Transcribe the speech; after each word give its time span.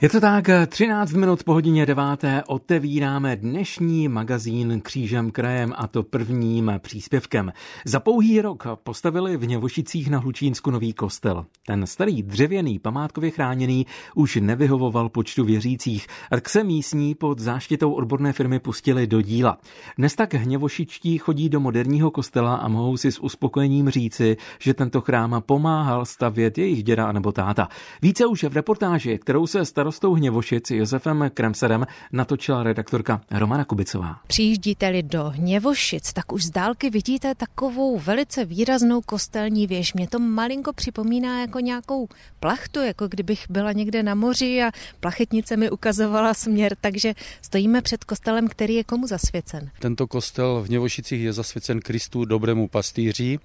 Je 0.00 0.08
to 0.08 0.20
tak, 0.20 0.50
13 0.66 1.12
minut 1.12 1.44
po 1.44 1.52
hodině 1.52 1.86
9. 1.86 2.04
otevíráme 2.46 3.36
dnešní 3.36 4.08
magazín 4.08 4.80
Křížem 4.80 5.30
krajem 5.30 5.72
a 5.76 5.86
to 5.86 6.02
prvním 6.02 6.72
příspěvkem. 6.78 7.52
Za 7.84 8.00
pouhý 8.00 8.40
rok 8.40 8.66
postavili 8.82 9.36
v 9.36 9.46
Něvošicích 9.46 10.10
na 10.10 10.18
Hlučínsku 10.18 10.70
nový 10.70 10.92
kostel. 10.92 11.46
Ten 11.66 11.86
starý 11.86 12.22
dřevěný 12.22 12.78
památkově 12.78 13.30
chráněný 13.30 13.86
už 14.14 14.36
nevyhovoval 14.36 15.08
počtu 15.08 15.44
věřících, 15.44 16.06
tak 16.30 16.48
se 16.48 16.64
místní 16.64 17.14
pod 17.14 17.38
záštitou 17.38 17.92
odborné 17.92 18.32
firmy 18.32 18.58
pustili 18.58 19.06
do 19.06 19.20
díla. 19.20 19.58
Dnes 19.98 20.14
tak 20.14 20.34
hněvošičtí 20.34 21.18
chodí 21.18 21.48
do 21.48 21.60
moderního 21.60 22.10
kostela 22.10 22.54
a 22.54 22.68
mohou 22.68 22.96
si 22.96 23.12
s 23.12 23.22
uspokojením 23.22 23.90
říci, 23.90 24.36
že 24.58 24.74
tento 24.74 25.00
chrám 25.00 25.42
pomáhal 25.46 26.04
stavět 26.04 26.58
jejich 26.58 26.84
děda 26.84 27.12
nebo 27.12 27.32
táta. 27.32 27.68
Více 28.02 28.26
už 28.26 28.44
v 28.44 28.52
reportáži, 28.52 29.18
kterou 29.18 29.46
se 29.46 29.64
starost 29.64 29.83
starostou 29.84 30.14
Hněvošic 30.14 30.70
Josefem 30.70 31.30
Kremserem 31.34 31.86
natočila 32.12 32.62
redaktorka 32.62 33.20
Romana 33.30 33.64
Kubicová. 33.64 34.20
Přijíždíte-li 34.26 35.02
do 35.02 35.24
Hněvošic, 35.24 36.12
tak 36.12 36.32
už 36.32 36.44
z 36.44 36.50
dálky 36.50 36.90
vidíte 36.90 37.34
takovou 37.34 37.98
velice 37.98 38.44
výraznou 38.44 39.00
kostelní 39.00 39.66
věž. 39.66 39.94
Mě 39.94 40.08
to 40.08 40.18
malinko 40.18 40.72
připomíná 40.72 41.40
jako 41.40 41.60
nějakou 41.60 42.08
plachtu, 42.40 42.80
jako 42.80 43.08
kdybych 43.08 43.44
byla 43.50 43.72
někde 43.72 44.02
na 44.02 44.14
moři 44.14 44.62
a 44.62 44.70
plachetnice 45.00 45.56
mi 45.56 45.70
ukazovala 45.70 46.34
směr, 46.34 46.76
takže 46.80 47.14
stojíme 47.42 47.82
před 47.82 48.04
kostelem, 48.04 48.48
který 48.48 48.74
je 48.74 48.84
komu 48.84 49.06
zasvěcen. 49.06 49.70
Tento 49.78 50.06
kostel 50.06 50.62
v 50.62 50.66
Hněvošicích 50.66 51.22
je 51.22 51.32
zasvěcen 51.32 51.80
Kristu 51.80 52.24
dobrému 52.24 52.68
pastýři. 52.68 53.38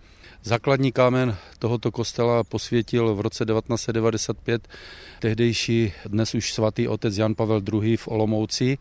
Základní 0.44 0.92
kámen 0.92 1.38
tohoto 1.60 1.92
kostela 1.92 2.44
posvětil 2.44 3.16
v 3.16 3.22
roce 3.22 3.46
1995 3.46 4.68
tehdejší 5.20 5.94
dnes 6.06 6.36
už 6.36 6.54
svatý 6.54 6.88
otec 6.88 7.18
Jan 7.18 7.36
Pavel 7.36 7.62
II. 7.74 7.98
v 7.98 8.08
Olomouci. 8.08 8.78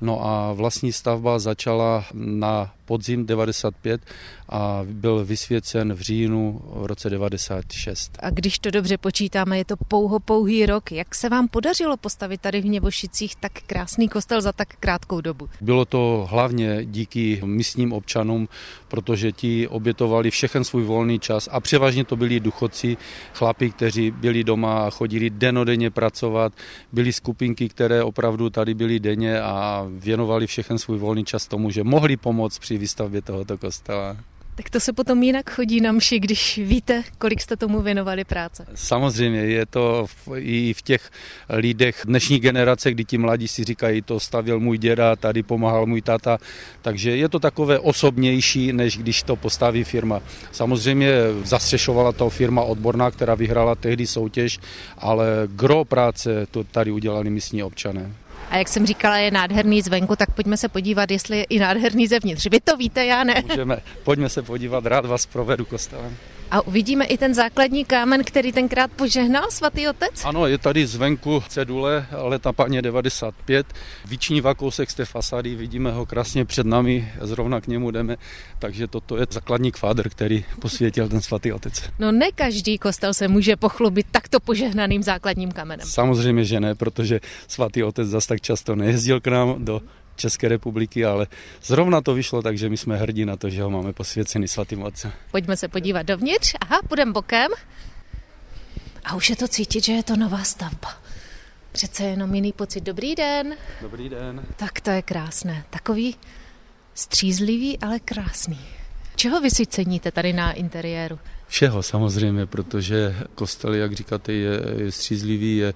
No 0.00 0.26
a 0.26 0.52
vlastní 0.52 0.92
stavba 0.92 1.38
začala 1.38 2.04
na 2.14 2.74
podzim 2.90 3.26
95 3.26 4.00
a 4.48 4.82
byl 4.84 5.24
vysvěcen 5.24 5.94
v 5.94 6.00
říjnu 6.00 6.60
v 6.64 6.86
roce 6.86 7.10
96. 7.10 8.18
A 8.18 8.30
když 8.30 8.58
to 8.58 8.70
dobře 8.70 8.98
počítáme, 8.98 9.58
je 9.58 9.64
to 9.64 9.76
pouho 9.88 10.20
pouhý 10.20 10.66
rok. 10.66 10.92
Jak 10.92 11.14
se 11.14 11.28
vám 11.28 11.48
podařilo 11.48 11.96
postavit 11.96 12.40
tady 12.40 12.60
v 12.60 12.64
Něvošicích 12.64 13.36
tak 13.36 13.52
krásný 13.66 14.08
kostel 14.08 14.40
za 14.40 14.52
tak 14.52 14.68
krátkou 14.80 15.20
dobu? 15.20 15.48
Bylo 15.60 15.84
to 15.84 16.26
hlavně 16.30 16.84
díky 16.84 17.40
místním 17.44 17.92
občanům, 17.92 18.48
protože 18.88 19.32
ti 19.32 19.68
obětovali 19.68 20.30
všechen 20.30 20.64
svůj 20.64 20.82
volný 20.84 21.18
čas 21.18 21.48
a 21.52 21.60
převážně 21.60 22.04
to 22.04 22.16
byli 22.16 22.40
duchoci, 22.40 22.96
chlapi, 23.34 23.70
kteří 23.70 24.10
byli 24.10 24.44
doma 24.44 24.86
a 24.86 24.90
chodili 24.90 25.30
denodenně 25.30 25.90
pracovat. 25.90 26.52
Byly 26.92 27.12
skupinky, 27.12 27.68
které 27.68 28.02
opravdu 28.02 28.50
tady 28.50 28.74
byly 28.74 29.00
denně 29.00 29.40
a 29.40 29.86
věnovali 29.88 30.46
všechen 30.46 30.78
svůj 30.78 30.98
volný 30.98 31.24
čas 31.24 31.46
tomu, 31.46 31.70
že 31.70 31.84
mohli 31.84 32.16
pomoct 32.16 32.58
při 32.58 32.79
výstavbě 32.80 33.22
tohoto 33.22 33.58
kostela. 33.58 34.16
Tak 34.54 34.70
to 34.70 34.80
se 34.80 34.92
potom 34.92 35.22
jinak 35.22 35.50
chodí 35.50 35.80
na 35.80 35.92
mši, 35.92 36.20
když 36.20 36.58
víte, 36.58 37.02
kolik 37.18 37.40
jste 37.40 37.56
tomu 37.56 37.82
věnovali 37.82 38.24
práce. 38.24 38.66
Samozřejmě, 38.74 39.40
je 39.40 39.66
to 39.66 40.06
v, 40.06 40.28
i 40.36 40.72
v 40.72 40.82
těch 40.82 41.10
lidech 41.48 42.02
dnešní 42.04 42.38
generace, 42.38 42.90
kdy 42.90 43.04
ti 43.04 43.18
mladí 43.18 43.48
si 43.48 43.64
říkají, 43.64 44.02
to 44.02 44.20
stavil 44.20 44.60
můj 44.60 44.78
děda, 44.78 45.16
tady 45.16 45.42
pomáhal 45.42 45.86
můj 45.86 46.02
tata, 46.02 46.38
takže 46.82 47.16
je 47.16 47.28
to 47.28 47.38
takové 47.38 47.78
osobnější, 47.78 48.72
než 48.72 48.98
když 48.98 49.22
to 49.22 49.36
postaví 49.36 49.84
firma. 49.84 50.20
Samozřejmě 50.52 51.12
zastřešovala 51.44 52.12
to 52.12 52.30
firma 52.30 52.62
odborná, 52.62 53.10
která 53.10 53.34
vyhrála 53.34 53.74
tehdy 53.74 54.06
soutěž, 54.06 54.58
ale 54.98 55.26
gro 55.46 55.84
práce 55.84 56.46
to 56.50 56.64
tady 56.64 56.90
udělali 56.90 57.30
místní 57.30 57.62
občané. 57.62 58.12
A 58.50 58.56
jak 58.56 58.68
jsem 58.68 58.86
říkala, 58.86 59.16
je 59.16 59.30
nádherný 59.30 59.82
zvenku, 59.82 60.16
tak 60.16 60.30
pojďme 60.34 60.56
se 60.56 60.68
podívat, 60.68 61.10
jestli 61.10 61.38
je 61.38 61.44
i 61.44 61.58
nádherný 61.58 62.06
zevnitř. 62.06 62.46
Vy 62.50 62.60
to 62.60 62.76
víte, 62.76 63.04
já 63.04 63.24
ne. 63.24 63.42
Můžeme, 63.48 63.78
pojďme 64.04 64.28
se 64.28 64.42
podívat, 64.42 64.86
rád 64.86 65.06
vás 65.06 65.26
provedu 65.26 65.64
kostelem. 65.64 66.16
A 66.50 66.66
uvidíme 66.66 67.04
i 67.04 67.18
ten 67.18 67.34
základní 67.34 67.84
kámen, 67.84 68.24
který 68.24 68.52
tenkrát 68.52 68.90
požehnal 68.90 69.50
svatý 69.50 69.88
otec? 69.88 70.24
Ano, 70.24 70.46
je 70.46 70.58
tady 70.58 70.86
zvenku 70.86 71.42
cedule 71.48 72.06
leta 72.12 72.52
paně 72.52 72.82
95. 72.82 73.66
Vyčnívá 74.08 74.54
kousek 74.54 74.90
z 74.90 74.94
té 74.94 75.04
fasády, 75.04 75.54
vidíme 75.54 75.92
ho 75.92 76.06
krásně 76.06 76.44
před 76.44 76.66
námi, 76.66 77.12
zrovna 77.20 77.60
k 77.60 77.66
němu 77.66 77.90
jdeme, 77.90 78.16
takže 78.58 78.86
toto 78.86 79.16
je 79.16 79.26
základní 79.30 79.72
kvádr, 79.72 80.08
který 80.08 80.44
posvětil 80.60 81.08
ten 81.08 81.20
svatý 81.20 81.52
otec. 81.52 81.90
No 81.98 82.12
ne 82.12 82.32
každý 82.34 82.78
kostel 82.78 83.14
se 83.14 83.28
může 83.28 83.56
pochlubit 83.56 84.06
takto 84.10 84.40
požehnaným 84.40 85.02
základním 85.02 85.52
kamenem. 85.52 85.86
Samozřejmě, 85.86 86.44
že 86.44 86.60
ne, 86.60 86.74
protože 86.74 87.20
svatý 87.48 87.82
otec 87.82 88.08
zas 88.08 88.26
tak 88.26 88.40
často 88.40 88.76
nejezdil 88.76 89.20
k 89.20 89.26
nám 89.26 89.64
do 89.64 89.80
České 90.20 90.48
republiky, 90.48 91.04
ale 91.04 91.26
zrovna 91.62 92.00
to 92.00 92.14
vyšlo, 92.14 92.42
takže 92.42 92.68
my 92.68 92.76
jsme 92.76 92.96
hrdí 92.96 93.24
na 93.24 93.36
to, 93.36 93.50
že 93.50 93.62
ho 93.62 93.70
máme 93.70 93.92
posvěcený 93.92 94.48
svatým 94.48 94.82
otcem. 94.82 95.12
Pojďme 95.30 95.56
se 95.56 95.68
podívat 95.68 96.02
dovnitř. 96.02 96.54
Aha, 96.60 96.80
půjdeme 96.88 97.12
bokem. 97.12 97.50
A 99.04 99.14
už 99.14 99.30
je 99.30 99.36
to 99.36 99.48
cítit, 99.48 99.84
že 99.84 99.92
je 99.92 100.02
to 100.02 100.16
nová 100.16 100.44
stavba. 100.44 101.00
Přece 101.72 102.04
jenom 102.04 102.34
jiný 102.34 102.52
pocit. 102.52 102.84
Dobrý 102.84 103.14
den. 103.14 103.56
Dobrý 103.80 104.08
den. 104.08 104.42
Tak 104.56 104.80
to 104.80 104.90
je 104.90 105.02
krásné. 105.02 105.64
Takový 105.70 106.16
střízlivý, 106.94 107.78
ale 107.78 108.00
krásný. 108.00 108.60
Čeho 109.16 109.40
vy 109.40 109.50
si 109.50 109.66
ceníte 109.66 110.12
tady 110.12 110.32
na 110.32 110.52
interiéru? 110.52 111.18
Všeho 111.50 111.82
samozřejmě, 111.82 112.46
protože 112.46 113.16
kostel, 113.34 113.74
jak 113.74 113.92
říkáte, 113.92 114.32
je, 114.32 114.60
je 114.76 114.92
střízlivý, 114.92 115.56
je, 115.56 115.74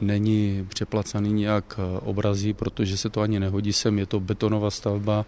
není 0.00 0.66
přeplacaný 0.68 1.32
nějak 1.32 1.80
obrazí, 2.00 2.52
protože 2.52 2.96
se 2.96 3.10
to 3.10 3.20
ani 3.20 3.40
nehodí 3.40 3.72
sem, 3.72 3.98
je 3.98 4.06
to 4.06 4.20
betonová 4.20 4.70
stavba, 4.70 5.26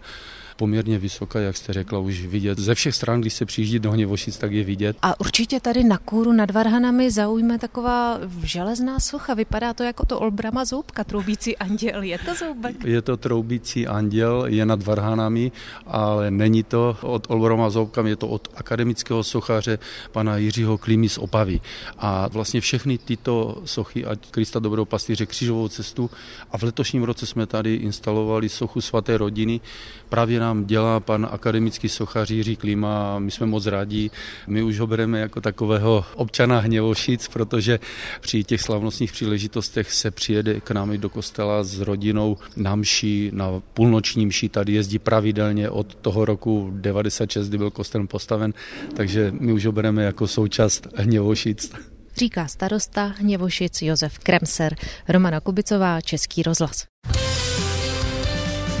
poměrně 0.55 0.99
vysoká, 0.99 1.39
jak 1.39 1.57
jste 1.57 1.73
řekla, 1.73 1.99
už 1.99 2.25
vidět. 2.25 2.59
Ze 2.59 2.75
všech 2.75 2.95
stran, 2.95 3.21
když 3.21 3.33
se 3.33 3.45
přijíždí 3.45 3.79
do 3.79 3.91
Hněvošic, 3.91 4.37
tak 4.37 4.51
je 4.51 4.63
vidět. 4.63 4.97
A 5.01 5.19
určitě 5.19 5.59
tady 5.59 5.83
na 5.83 5.97
kůru 5.97 6.31
nad 6.31 6.51
Varhanami 6.51 7.11
zaujme 7.11 7.59
taková 7.59 8.19
železná 8.43 8.99
socha. 8.99 9.33
Vypadá 9.33 9.73
to 9.73 9.83
jako 9.83 10.05
to 10.05 10.19
Olbrama 10.19 10.65
zoubka, 10.65 11.03
troubící 11.03 11.57
anděl. 11.57 12.03
Je 12.03 12.17
to 12.17 12.35
zoubek? 12.35 12.75
Je 12.85 13.01
to 13.01 13.17
troubící 13.17 13.87
anděl, 13.87 14.45
je 14.47 14.65
nad 14.65 14.83
Varhanami, 14.83 15.51
ale 15.85 16.31
není 16.31 16.63
to 16.63 16.97
od 17.01 17.27
Olbrama 17.29 17.69
zoubka, 17.69 18.07
je 18.07 18.15
to 18.15 18.27
od 18.27 18.47
akademického 18.55 19.23
sochaře 19.23 19.79
pana 20.11 20.37
Jiřího 20.37 20.77
Klímy 20.77 21.09
z 21.09 21.17
Opavy. 21.17 21.61
A 21.97 22.27
vlastně 22.27 22.61
všechny 22.61 22.97
tyto 22.97 23.61
sochy, 23.65 24.05
ať 24.05 24.31
Krista 24.31 24.59
Dobrou 24.59 24.85
pastýře, 24.85 25.25
křížovou 25.25 25.67
cestu 25.67 26.09
a 26.51 26.57
v 26.57 26.63
letošním 26.63 27.03
roce 27.03 27.25
jsme 27.25 27.45
tady 27.45 27.75
instalovali 27.75 28.49
sochu 28.49 28.81
svaté 28.81 29.17
rodiny 29.17 29.61
právě 30.09 30.39
nám 30.45 30.65
dělá 30.65 30.99
pan 30.99 31.27
akademický 31.31 31.89
sochař 31.89 32.29
Jiří 32.29 32.55
Klima 32.55 33.15
a 33.15 33.19
my 33.19 33.31
jsme 33.31 33.45
moc 33.45 33.65
rádi. 33.65 34.11
My 34.47 34.63
už 34.63 34.79
ho 34.79 34.87
bereme 34.87 35.19
jako 35.19 35.41
takového 35.41 36.05
občana 36.15 36.59
Hněvošic, 36.59 37.27
protože 37.27 37.79
při 38.21 38.43
těch 38.43 38.61
slavnostních 38.61 39.11
příležitostech 39.11 39.93
se 39.93 40.11
přijede 40.11 40.59
k 40.59 40.71
nám 40.71 40.97
do 40.97 41.09
kostela 41.09 41.63
s 41.63 41.79
rodinou 41.79 42.37
na 42.55 42.75
mši, 42.75 43.31
na 43.33 43.61
půlnoční 43.73 44.25
mši. 44.25 44.49
Tady 44.49 44.73
jezdí 44.73 44.99
pravidelně 44.99 45.69
od 45.69 45.95
toho 45.95 46.25
roku 46.25 46.69
96, 46.73 47.49
kdy 47.49 47.57
byl 47.57 47.71
kostel 47.71 48.07
postaven, 48.07 48.53
takže 48.93 49.33
my 49.39 49.53
už 49.53 49.65
ho 49.65 49.71
bereme 49.71 50.03
jako 50.03 50.27
součást 50.27 50.87
Hněvošic 50.95 51.73
říká 52.17 52.47
starosta 52.47 53.05
Hněvošic 53.05 53.81
Josef 53.81 54.19
Kremser, 54.19 54.75
Romana 55.09 55.39
Kubicová, 55.39 56.01
Český 56.01 56.43
rozhlas. 56.43 56.94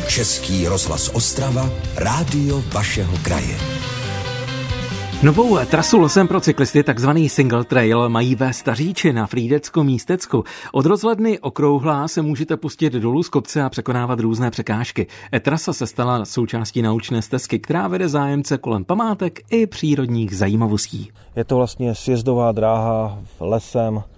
Český 0.07 0.67
rozhlas 0.67 1.09
Ostrava, 1.13 1.69
rádio 1.97 2.63
vašeho 2.73 3.17
kraje. 3.23 3.57
Novou 5.23 5.57
trasu 5.65 5.97
losem 5.97 6.27
pro 6.27 6.41
cyklisty, 6.41 6.83
takzvaný 6.83 7.29
single 7.29 7.63
trail, 7.63 8.09
mají 8.09 8.35
ve 8.35 8.53
Staříči 8.53 9.13
na 9.13 9.27
Frýdecku 9.27 9.83
místecku. 9.83 10.43
Od 10.71 10.85
rozhledny 10.85 11.39
okrouhlá 11.39 12.07
se 12.07 12.21
můžete 12.21 12.57
pustit 12.57 12.93
dolů 12.93 13.23
z 13.23 13.29
kopce 13.29 13.63
a 13.63 13.69
překonávat 13.69 14.19
různé 14.19 14.51
překážky. 14.51 15.07
Trasa 15.41 15.73
se 15.73 15.87
stala 15.87 16.25
součástí 16.25 16.81
naučné 16.81 17.21
stezky, 17.21 17.59
která 17.59 17.87
vede 17.87 18.09
zájemce 18.09 18.57
kolem 18.57 18.85
památek 18.85 19.39
i 19.49 19.67
přírodních 19.67 20.37
zajímavostí. 20.37 21.11
Je 21.35 21.43
to 21.43 21.55
vlastně 21.55 21.95
sjezdová 21.95 22.51
dráha 22.51 23.19
lesem, 23.39 24.03
Eh, 24.07 24.14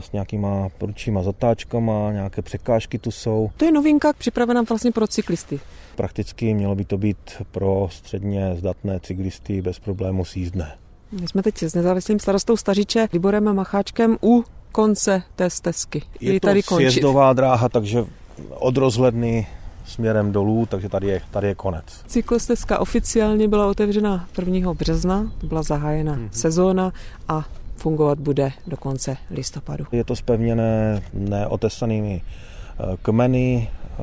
s 0.00 0.12
nějakýma 0.12 0.68
prudčíma 0.78 1.22
zatáčkama, 1.22 2.12
nějaké 2.12 2.42
překážky 2.42 2.98
tu 2.98 3.10
jsou. 3.10 3.50
To 3.56 3.64
je 3.64 3.72
novinka 3.72 4.12
připravená 4.12 4.62
vlastně 4.62 4.92
pro 4.92 5.06
cyklisty. 5.06 5.60
Prakticky 5.96 6.54
mělo 6.54 6.74
by 6.74 6.84
to 6.84 6.98
být 6.98 7.16
pro 7.50 7.88
středně 7.92 8.56
zdatné 8.58 9.00
cyklisty 9.00 9.62
bez 9.62 9.78
problému 9.78 10.24
sízdné. 10.24 10.78
My 11.20 11.28
jsme 11.28 11.42
teď 11.42 11.62
s 11.62 11.74
nezávislým 11.74 12.18
starostou 12.18 12.56
Stařiče 12.56 13.08
Liborem 13.12 13.54
Macháčkem 13.54 14.16
u 14.22 14.44
konce 14.72 15.22
té 15.36 15.50
stezky. 15.50 16.02
Je 16.20 16.40
to 16.40 16.46
tady 16.46 16.62
sjezdová 16.62 17.32
dráha, 17.32 17.68
takže 17.68 18.04
od 18.50 18.76
rozhledny 18.76 19.46
směrem 19.86 20.32
dolů, 20.32 20.66
takže 20.66 20.88
tady 20.88 21.06
je, 21.06 21.20
tady 21.30 21.48
je 21.48 21.54
konec. 21.54 21.84
Cyklostezka 22.06 22.78
oficiálně 22.78 23.48
byla 23.48 23.66
otevřena 23.66 24.28
1. 24.38 24.74
března, 24.74 25.32
byla 25.42 25.62
zahájena 25.62 26.16
mm-hmm. 26.16 26.28
sezóna 26.30 26.92
a 27.28 27.44
fungovat 27.76 28.18
bude 28.18 28.52
do 28.66 28.76
konce 28.76 29.16
listopadu. 29.30 29.84
Je 29.92 30.04
to 30.04 30.16
spevněné 30.16 31.02
neotesanými 31.12 32.22
eh, 32.22 32.96
kmeny, 33.02 33.68
eh, 33.68 34.02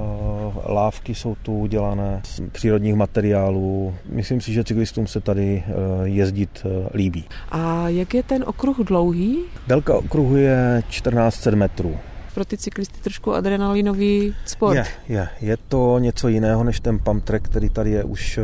lávky 0.74 1.16
jsou 1.16 1.36
tu 1.36 1.58
udělané 1.58 2.22
z 2.26 2.42
přírodních 2.52 2.96
materiálů. 2.96 3.96
Myslím 4.10 4.42
si, 4.42 4.54
že 4.54 4.64
cyklistům 4.64 5.08
se 5.08 5.22
tady 5.22 5.64
eh, 5.68 5.74
jezdit 6.04 6.66
líbí. 6.94 7.26
A 7.52 7.90
jak 7.90 8.14
je 8.14 8.24
ten 8.24 8.44
okruh 8.48 8.78
dlouhý? 8.78 9.38
Délka 9.68 9.96
okruhu 9.96 10.36
je 10.36 10.84
1400 10.88 11.52
metrů 11.52 11.98
pro 12.34 12.46
ty 12.46 12.58
cyklisty 12.58 13.00
trošku 13.02 13.34
adrenalinový 13.34 14.36
sport. 14.46 14.76
Je, 14.76 14.86
je. 15.10 15.28
Je 15.42 15.58
to 15.68 16.00
něco 16.00 16.28
jiného 16.28 16.64
než 16.64 16.80
ten 16.80 17.00
pump 17.00 17.24
track, 17.24 17.46
který 17.46 17.70
tady 17.70 17.92
je 17.92 18.04
už 18.04 18.40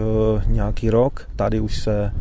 nějaký 0.48 0.90
rok. 0.90 1.30
Tady 1.36 1.60
už 1.60 1.78
se 1.78 2.12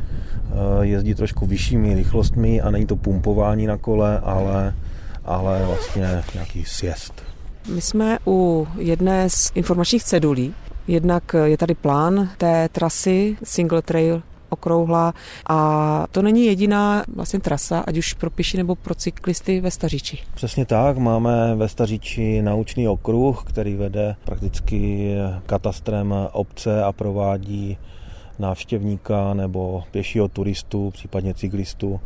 jezdí 0.81 1.15
trošku 1.15 1.47
vyššími 1.47 1.95
rychlostmi 1.95 2.61
a 2.61 2.71
není 2.71 2.87
to 2.87 2.97
pumpování 2.97 3.67
na 3.67 3.77
kole, 3.77 4.19
ale, 4.19 4.75
ale 5.25 5.67
vlastně 5.67 6.23
nějaký 6.35 6.65
sjezd. 6.65 7.23
My 7.75 7.81
jsme 7.81 8.19
u 8.27 8.69
jedné 8.79 9.31
z 9.31 9.53
informačních 9.55 10.05
cedulí. 10.05 10.55
Jednak 10.89 11.35
je 11.45 11.57
tady 11.57 11.75
plán 11.75 12.29
té 12.39 12.69
trasy 12.69 13.37
Single 13.45 13.83
Trail 13.83 14.23
okrouhlá 14.49 15.15
a 15.47 16.07
to 16.11 16.23
není 16.23 16.47
jediná 16.47 17.05
vlastně 17.15 17.41
trasa, 17.41 17.81
ať 17.81 17.99
už 17.99 18.13
pro 18.13 18.31
pěší 18.31 18.57
nebo 18.57 18.75
pro 18.75 18.95
cyklisty 18.95 19.61
ve 19.61 19.71
Staříči. 19.71 20.19
Přesně 20.35 20.67
tak, 20.67 20.99
máme 20.99 21.55
ve 21.55 21.69
Staříči 21.69 22.43
naučný 22.43 22.89
okruh, 22.89 23.45
který 23.47 23.77
vede 23.77 24.17
prakticky 24.25 25.15
katastrem 25.47 26.15
obce 26.33 26.85
a 26.85 26.93
provádí 26.93 27.79
návštěvníka 28.39 29.35
nebo 29.35 29.83
pěšího 29.91 30.29
turistu, 30.29 30.91
případně 30.91 31.35
cyklistu 31.35 32.01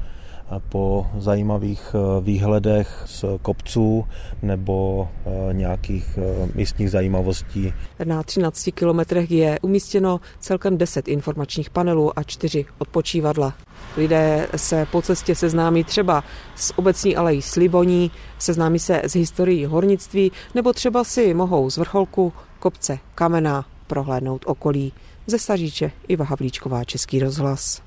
po 0.68 1.06
zajímavých 1.18 1.94
eh, 1.94 2.20
výhledech 2.20 3.02
z 3.06 3.24
kopců 3.42 4.04
nebo 4.42 5.08
eh, 5.26 5.54
nějakých 5.54 6.18
eh, 6.18 6.48
místních 6.54 6.90
zajímavostí. 6.90 7.72
Na 8.04 8.22
13 8.22 8.68
kilometrech 8.74 9.30
je 9.30 9.58
umístěno 9.62 10.20
celkem 10.40 10.78
10 10.78 11.08
informačních 11.08 11.70
panelů 11.70 12.18
a 12.18 12.22
4 12.22 12.64
odpočívadla. 12.78 13.54
Lidé 13.96 14.48
se 14.56 14.86
po 14.90 15.02
cestě 15.02 15.34
seznámí 15.34 15.84
třeba 15.84 16.24
s 16.56 16.78
obecní 16.78 17.16
alejí 17.16 17.42
Sliboní, 17.42 18.10
seznámí 18.38 18.78
se 18.78 19.02
s 19.04 19.14
historií 19.14 19.64
hornictví 19.64 20.32
nebo 20.54 20.72
třeba 20.72 21.04
si 21.04 21.34
mohou 21.34 21.70
z 21.70 21.76
vrcholku 21.76 22.32
kopce 22.58 22.98
Kamená 23.14 23.64
prohlédnout 23.86 24.44
okolí. 24.46 24.92
Ze 25.26 25.38
Staříče 25.38 25.90
Iva 26.08 26.24
Havlíčková, 26.24 26.84
Český 26.84 27.18
rozhlas. 27.20 27.82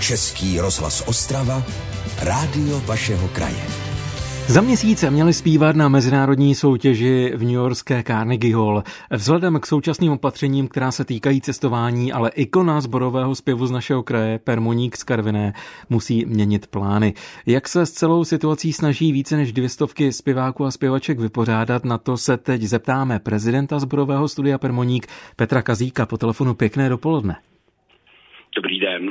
Český 0.00 0.60
rozhlas 0.60 1.02
Ostrava, 1.06 1.64
rádio 2.18 2.80
vašeho 2.80 3.28
kraje. 3.28 3.91
Za 4.46 4.60
měsíc 4.60 5.04
měli 5.10 5.32
zpívat 5.32 5.76
na 5.76 5.88
mezinárodní 5.88 6.54
soutěži 6.54 7.32
v 7.36 7.42
New 7.42 7.52
Yorkské 7.52 8.02
Carnegie 8.02 8.56
Hall. 8.56 8.82
Vzhledem 9.10 9.60
k 9.60 9.66
současným 9.66 10.12
opatřením, 10.12 10.68
která 10.68 10.90
se 10.90 11.04
týkají 11.04 11.40
cestování, 11.40 12.12
ale 12.12 12.30
ikona 12.30 12.80
zborového 12.80 13.34
zpěvu 13.34 13.66
z 13.66 13.70
našeho 13.70 14.02
kraje, 14.02 14.38
Permoník 14.38 14.96
z 14.96 15.04
Karviné, 15.04 15.52
musí 15.90 16.24
měnit 16.26 16.66
plány. 16.66 17.14
Jak 17.46 17.68
se 17.68 17.86
s 17.86 17.90
celou 17.90 18.24
situací 18.24 18.72
snaží 18.72 19.12
více 19.12 19.36
než 19.36 19.52
dvě 19.52 19.68
stovky 19.68 20.12
zpěváků 20.12 20.64
a 20.64 20.70
zpěvaček 20.70 21.20
vypořádat, 21.20 21.84
na 21.84 21.98
to 21.98 22.16
se 22.16 22.36
teď 22.36 22.62
zeptáme 22.62 23.18
prezidenta 23.18 23.78
zborového 23.78 24.28
studia 24.28 24.58
Permoník 24.58 25.06
Petra 25.36 25.62
Kazíka 25.62 26.06
po 26.06 26.18
telefonu 26.18 26.54
Pěkné 26.54 26.88
dopoledne. 26.88 27.36
Dobrý 28.56 28.80
den. 28.80 29.10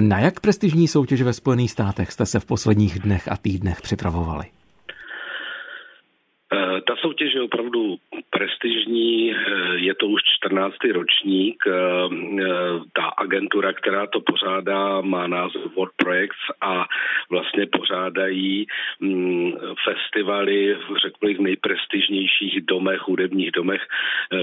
Na 0.00 0.18
jak 0.18 0.40
prestižní 0.40 0.88
soutěž 0.88 1.22
ve 1.22 1.32
Spojených 1.32 1.70
státech 1.70 2.12
jste 2.12 2.26
se 2.26 2.40
v 2.40 2.44
posledních 2.44 2.98
dnech 2.98 3.28
a 3.32 3.36
týdnech 3.36 3.82
připravovali? 3.82 4.44
uh, 6.52 6.71
ta 6.86 6.96
soutěž 6.96 7.34
je 7.34 7.42
opravdu 7.42 7.96
prestižní, 8.30 9.34
eh, 9.34 9.36
je 9.76 9.94
to 9.94 10.06
už 10.06 10.20
14. 10.36 10.92
ročník. 10.92 11.64
Eh, 11.66 11.72
ta 12.92 13.04
agentura, 13.04 13.72
která 13.72 14.06
to 14.06 14.20
pořádá, 14.20 15.00
má 15.00 15.26
název 15.26 15.76
World 15.76 15.92
Projects 15.96 16.44
a 16.60 16.86
vlastně 17.30 17.66
pořádají 17.66 18.66
mm, 19.00 19.52
festivaly, 19.84 20.76
řekl 21.02 21.18
bych, 21.26 21.38
nejprestižnějších 21.38 22.60
domech, 22.60 23.00
hudebních 23.00 23.50
domech 23.50 23.82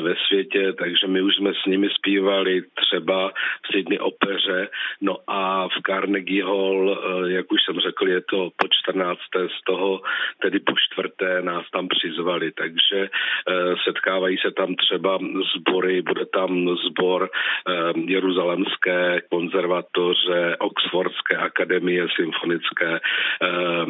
ve 0.02 0.16
světě, 0.28 0.74
takže 0.74 1.08
my 1.08 1.22
už 1.22 1.36
jsme 1.36 1.54
s 1.54 1.66
nimi 1.66 1.90
zpívali 1.90 2.62
třeba 2.76 3.32
v 3.64 3.68
Sydney 3.72 4.00
opeře, 4.00 4.70
no 5.02 5.18
a 5.28 5.68
v 5.68 5.82
Carnegie 5.86 6.46
Hall, 6.46 7.00
jak 7.28 7.52
už 7.52 7.60
jsem 7.66 7.80
řekl, 7.80 8.08
je 8.08 8.22
to 8.22 8.50
po 8.58 8.68
14. 8.68 9.20
z 9.48 9.64
toho, 9.66 10.02
tedy 10.42 10.60
po 10.60 10.74
čtvrté 10.78 11.42
nás 11.42 11.66
tam 11.72 11.88
přizvali, 11.88 12.29
takže 12.56 13.00
eh, 13.04 13.76
setkávají 13.88 14.38
se 14.38 14.52
tam 14.52 14.76
třeba 14.76 15.20
sbory, 15.56 16.02
bude 16.02 16.26
tam 16.26 16.52
sbor 16.88 17.30
eh, 17.30 17.94
Jeruzalemské 18.06 19.22
konzervatoře, 19.32 20.56
Oxfordské 20.60 21.36
akademie 21.38 22.08
symfonické, 22.16 22.92
eh, 22.96 23.86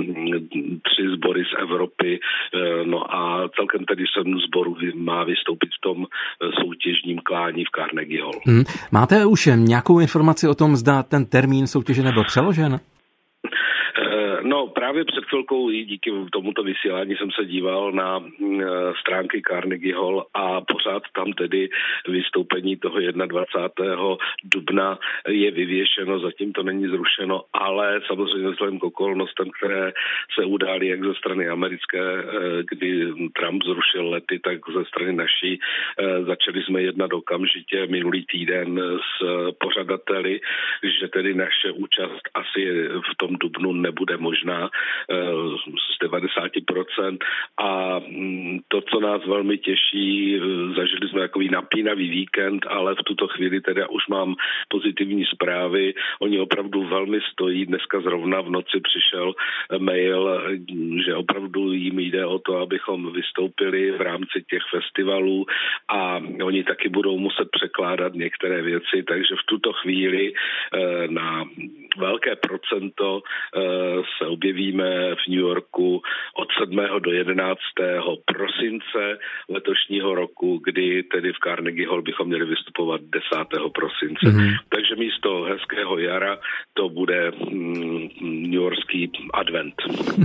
tři 0.87 1.03
sbory 1.15 1.43
z 1.45 1.61
Evropy, 1.61 2.19
no 2.85 3.15
a 3.15 3.49
celkem 3.55 3.85
tedy 3.85 4.03
sedm 4.13 4.39
sborů 4.39 4.75
má 4.95 5.23
vystoupit 5.23 5.69
v 5.77 5.81
tom 5.81 6.05
soutěžním 6.61 7.19
klání 7.19 7.63
v 7.65 7.71
Carnegie 7.75 8.21
Hall. 8.21 8.39
Hmm. 8.45 8.63
Máte 8.91 9.25
už 9.25 9.49
nějakou 9.55 9.99
informaci 9.99 10.47
o 10.47 10.55
tom, 10.55 10.75
zda 10.75 11.03
ten 11.03 11.25
termín 11.25 11.67
soutěže 11.67 12.03
nebyl 12.03 12.23
přeložen? 12.23 12.79
No 14.43 14.67
právě 14.67 15.05
před 15.05 15.25
chvilkou 15.25 15.71
i 15.71 15.85
díky 15.85 16.11
tomuto 16.31 16.63
vysílání 16.63 17.15
jsem 17.15 17.31
se 17.31 17.45
díval 17.45 17.91
na 17.91 18.19
mm, 18.19 18.61
stránky 18.99 19.41
Carnegie 19.47 19.95
Hall 19.95 20.25
a 20.33 20.61
pořád 20.61 21.03
tam 21.15 21.33
tedy 21.33 21.69
vystoupení 22.07 22.77
toho 22.77 22.99
21. 22.99 23.95
dubna 24.43 24.99
je 25.27 25.51
vyvěšeno, 25.51 26.19
zatím 26.19 26.53
to 26.53 26.63
není 26.63 26.87
zrušeno, 26.87 27.43
ale 27.53 28.01
samozřejmě 28.07 28.49
vzhledem 28.49 28.79
k 28.79 28.83
okolnostem, 28.83 29.49
které 29.57 29.91
se 30.39 30.45
udály 30.45 30.87
jak 30.87 31.03
ze 31.03 31.13
strany 31.13 31.47
americké, 31.47 31.99
eh, 31.99 32.23
kdy 32.71 33.13
Trump 33.35 33.63
zrušil 33.63 34.09
lety, 34.09 34.39
tak 34.43 34.59
ze 34.73 34.85
strany 34.85 35.13
naší 35.13 35.59
eh, 35.59 36.23
začali 36.23 36.63
jsme 36.63 36.81
jednat 36.81 37.13
okamžitě 37.13 37.87
minulý 37.87 38.25
týden 38.25 38.81
s 38.97 39.25
pořadateli, 39.59 40.39
že 40.99 41.07
tedy 41.07 41.33
naše 41.33 41.71
účast 41.71 42.21
asi 42.33 42.87
v 43.11 43.15
tom 43.17 43.35
dubnu 43.35 43.73
nebude 43.73 44.17
možná 44.17 44.28
možná 44.29 44.69
eh, 44.69 45.15
z 45.73 45.95
90%. 46.05 47.17
A 47.57 47.99
mm, 47.99 48.59
to, 48.67 48.81
co 48.81 48.99
nás 48.99 49.25
velmi 49.25 49.57
těší, 49.57 50.35
eh, 50.35 50.39
zažili 50.77 51.09
jsme 51.09 51.19
takový 51.19 51.49
napínavý 51.49 52.09
víkend, 52.09 52.65
ale 52.69 52.95
v 52.95 53.03
tuto 53.03 53.27
chvíli 53.27 53.61
teda 53.61 53.89
už 53.89 54.07
mám 54.07 54.35
pozitivní 54.69 55.25
zprávy. 55.25 55.93
Oni 56.19 56.39
opravdu 56.39 56.83
velmi 56.83 57.19
stojí. 57.31 57.65
Dneska 57.65 58.01
zrovna 58.01 58.41
v 58.41 58.49
noci 58.49 58.77
přišel 58.79 59.33
eh, 59.33 59.79
mail, 59.79 60.21
že 61.05 61.15
opravdu 61.15 61.73
jim 61.73 61.99
jde 61.99 62.25
o 62.25 62.39
to, 62.39 62.57
abychom 62.57 63.13
vystoupili 63.13 63.91
v 63.91 64.01
rámci 64.01 64.43
těch 64.49 64.63
festivalů 64.69 65.45
a 65.89 66.21
oni 66.43 66.63
taky 66.63 66.89
budou 66.89 67.17
muset 67.17 67.47
překládat 67.51 68.13
některé 68.13 68.61
věci, 68.61 69.03
takže 69.07 69.35
v 69.35 69.45
tuto 69.45 69.73
chvíli 69.73 70.33
na 71.09 71.45
velké 71.97 72.35
procento 72.35 73.21
se 74.19 74.27
objevíme 74.27 75.15
v 75.15 75.29
New 75.29 75.39
Yorku 75.39 76.01
od 76.35 76.47
7. 76.59 76.99
do 76.99 77.11
11. 77.11 77.59
prosince 78.25 79.19
letošního 79.49 80.15
roku, 80.15 80.61
kdy 80.63 81.03
tedy 81.03 81.33
v 81.33 81.39
Carnegie 81.43 81.87
Hall 81.87 82.01
bychom 82.01 82.27
měli 82.27 82.45
vystupovat 82.45 83.01
10. 83.01 83.47
prosince. 83.73 84.25
Mm-hmm. 84.25 84.57
Takže 84.69 84.95
místo 84.95 85.43
hezkého 85.43 85.97
jara 85.97 86.37
to 86.73 86.89
bude 86.89 87.31
mm, 87.31 88.09
New 88.21 88.53
Yorkský 88.53 89.11
advent. 89.33 89.75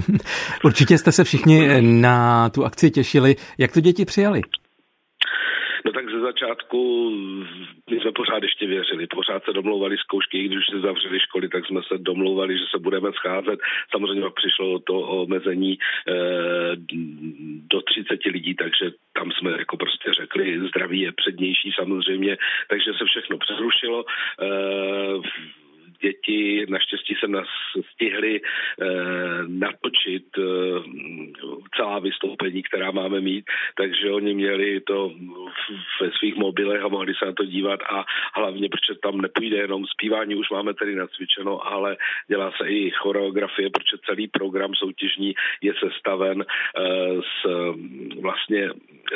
Určitě 0.65 0.99
jste 0.99 1.13
se 1.13 1.25
všichni 1.25 1.69
na 1.81 2.49
tu 2.51 2.65
akci 2.65 2.91
těšili. 2.91 3.37
Jak 3.59 3.73
to 3.73 3.81
děti 3.81 4.05
přijali? 4.05 4.41
No 5.87 5.93
tak 5.93 6.11
ze 6.11 6.21
začátku 6.21 7.11
my 7.91 8.01
jsme 8.01 8.13
pořád 8.13 8.43
ještě 8.43 8.67
věřili, 8.67 9.07
pořád 9.07 9.45
se 9.45 9.53
domlouvali 9.53 9.97
zkoušky, 9.99 10.39
i 10.39 10.49
když 10.49 10.67
se 10.71 10.81
zavřeli 10.81 11.21
školy, 11.21 11.49
tak 11.49 11.67
jsme 11.67 11.81
se 11.83 11.99
domlouvali, 11.99 12.59
že 12.59 12.65
se 12.71 12.79
budeme 12.79 13.13
scházet. 13.13 13.61
Samozřejmě 13.91 14.23
pak 14.23 14.35
přišlo 14.35 14.79
to 14.79 14.95
omezení 14.95 15.79
eh, 15.79 16.77
do 17.71 17.81
30 17.81 18.25
lidí, 18.25 18.55
takže 18.55 18.91
tam 19.13 19.33
jsme 19.33 19.51
jako 19.51 19.77
prostě 19.77 20.13
řekli, 20.13 20.69
zdraví 20.69 21.01
je 21.01 21.13
přednější 21.13 21.73
samozřejmě, 21.79 22.37
takže 22.69 22.91
se 22.99 23.05
všechno 23.05 23.39
přerušilo. 23.39 24.05
Eh, 25.95 26.07
děti 26.07 26.67
naštěstí 26.69 27.15
se 27.21 27.29
nás 27.29 27.47
stihly 27.93 28.41
natočit 29.47 30.25
celá 31.77 31.99
vystoupení, 31.99 32.63
která 32.63 32.91
máme 32.91 33.21
mít, 33.21 33.45
takže 33.77 34.11
oni 34.11 34.35
měli 34.35 34.81
to 34.81 35.13
ve 36.01 36.11
svých 36.19 36.37
mobilech 36.37 36.83
a 36.83 36.89
mohli 36.89 37.15
se 37.15 37.27
na 37.27 37.33
to 37.33 37.45
dívat 37.45 37.81
a 37.91 38.05
hlavně, 38.35 38.69
protože 38.69 38.99
tam 39.03 39.21
nepůjde 39.21 39.57
jenom 39.57 39.87
zpívání, 39.87 40.35
už 40.35 40.51
máme 40.51 40.75
tedy 40.75 40.95
nacvičeno, 40.95 41.67
ale 41.67 41.97
dělá 42.29 42.53
se 42.57 42.69
i 42.69 42.91
choreografie, 42.91 43.71
protože 43.71 43.97
celý 44.07 44.29
program 44.29 44.75
soutěžní 44.75 45.35
je 45.63 45.73
sestaven 45.81 46.45
s 47.21 47.47
vlastně 48.21 48.71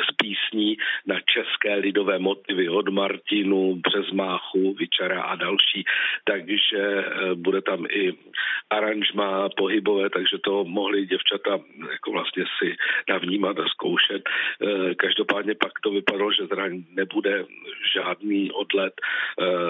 z 0.09 0.15
písní 0.15 0.77
na 1.07 1.15
české 1.19 1.75
lidové 1.75 2.19
motivy 2.19 2.69
od 2.69 2.89
Martinu 2.89 3.81
přes 3.83 4.11
Máchu, 4.11 4.73
Vyčara 4.73 5.21
a 5.21 5.35
další, 5.35 5.85
takže 6.23 7.05
bude 7.35 7.61
tam 7.61 7.85
i 7.89 8.13
aranžma 8.69 9.49
pohybové, 9.49 10.09
takže 10.09 10.37
to 10.43 10.63
mohli 10.63 11.05
děvčata 11.05 11.59
jako 11.91 12.11
vlastně 12.11 12.43
si 12.59 12.75
navnímat 13.09 13.59
a 13.59 13.65
zkoušet. 13.67 14.29
Každopádně 14.97 15.55
pak 15.55 15.71
to 15.83 15.91
vypadalo, 15.91 16.31
že 16.33 16.47
teda 16.47 16.63
nebude 16.91 17.45
žádný 17.93 18.51
odlet, 18.51 18.93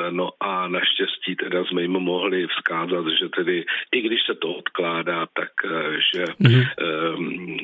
no 0.10 0.30
a 0.40 0.68
naštěstí 0.68 1.36
teda 1.36 1.64
jsme 1.66 1.82
jim 1.82 1.92
mohli 1.92 2.48
vzkázat, 2.48 3.06
že 3.20 3.30
tedy 3.30 3.66
i 3.92 4.02
když 4.02 4.20
se 4.26 4.36
to 4.36 4.54
odkládá, 4.54 5.28
tak 5.34 5.52
že 6.14 6.24
mm-hmm. 6.24 7.59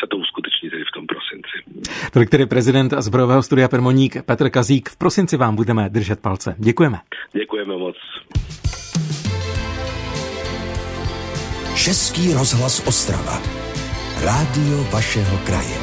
Se 0.00 0.06
to 0.10 0.16
uskuteční 0.16 0.70
tedy 0.70 0.84
v 0.84 0.94
tom 0.94 1.04
prosinci. 1.06 1.56
Tolik 2.12 2.30
tedy 2.30 2.46
prezident 2.46 2.94
zbrojového 2.98 3.42
studia 3.42 3.68
Permoník 3.68 4.22
Petr 4.22 4.50
Kazík. 4.50 4.88
V 4.88 4.96
prosinci 4.96 5.36
vám 5.36 5.56
budeme 5.56 5.88
držet 5.88 6.20
palce. 6.20 6.54
Děkujeme. 6.58 6.98
Děkujeme 7.32 7.76
moc. 7.76 7.96
Český 11.76 12.32
rozhlas 12.32 12.86
Ostrava. 12.86 13.42
Rádio 14.24 14.84
vašeho 14.92 15.38
kraje. 15.38 15.81